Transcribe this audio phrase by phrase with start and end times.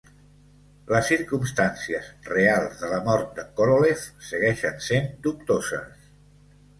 [0.91, 6.09] Les circumstàncies reals de la mort de Korolev segueixen sent dubtoses.